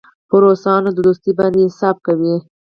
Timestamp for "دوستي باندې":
0.97-1.59